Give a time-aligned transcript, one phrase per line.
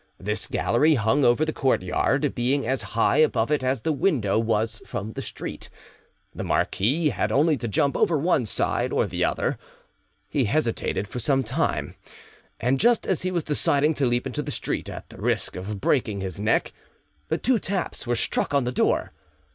[0.19, 4.81] This gallery hung over the courtyard, being as high above it as the window was
[4.87, 5.69] from the street.
[6.33, 9.59] The marquis had only to jump over one side or the other:
[10.27, 11.93] he hesitated for some time,
[12.59, 15.79] and just as he was deciding to leap into the street, at the risk of
[15.79, 16.73] breaking his neck,
[17.43, 19.11] two taps were struck on the door.